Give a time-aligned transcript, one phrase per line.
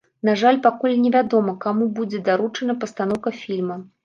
[0.27, 3.81] На жаль, пакуль невядома, каму будзе даручана пастаноўка фільма.